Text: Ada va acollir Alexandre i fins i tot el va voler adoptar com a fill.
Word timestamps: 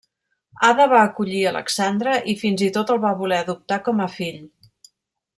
Ada 0.67 0.85
va 0.93 1.01
acollir 1.09 1.41
Alexandre 1.49 2.15
i 2.33 2.35
fins 2.39 2.63
i 2.69 2.73
tot 2.77 2.93
el 2.97 3.01
va 3.07 3.11
voler 3.23 3.37
adoptar 3.45 3.77
com 3.91 4.01
a 4.07 4.13
fill. 4.19 4.41